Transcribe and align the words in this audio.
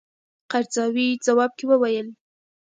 قرضاوي 0.51 1.07
ځواب 1.25 1.51
کې 1.57 1.65
وویل. 1.67 2.07